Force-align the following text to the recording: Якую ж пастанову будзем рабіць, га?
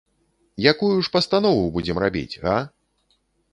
Якую 0.71 0.95
ж 1.09 1.11
пастанову 1.17 1.63
будзем 1.77 1.97
рабіць, 2.07 2.39
га? 2.47 2.57